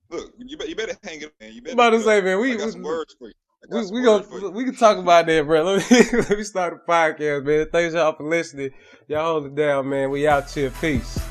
[0.09, 0.33] look.
[0.37, 1.53] You, better, you better hang it, man.
[1.53, 1.73] You better.
[1.73, 3.33] I'm about to look, say, man, we, I got we some words for you.
[3.69, 5.63] We, we gonna we can talk about that, bro.
[5.77, 7.67] Let me let me start the podcast, man.
[7.71, 8.71] Thanks y'all for listening.
[9.07, 10.09] Y'all hold it down, man.
[10.09, 10.71] We out here.
[10.81, 11.30] Peace.